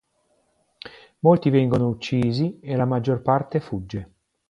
Molti 1.19 1.51
vengono 1.51 1.87
uccisi 1.87 2.59
e 2.59 2.75
la 2.75 2.85
maggior 2.85 3.21
parte 3.21 3.59
fugge. 3.59 4.13